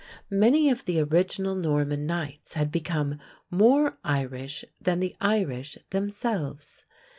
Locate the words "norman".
1.53-2.07